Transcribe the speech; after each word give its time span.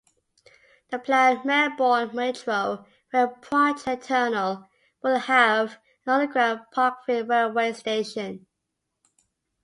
The 0.89 0.97
planned 0.97 1.45
Melbourne 1.45 2.09
Metro 2.15 2.87
Rail 3.13 3.27
Project 3.39 4.05
tunnel 4.05 4.67
with 5.03 5.21
have 5.25 5.73
an 6.07 6.13
underground 6.13 6.61
Parkville 6.71 7.27
railway 7.27 7.71
station. 7.73 8.47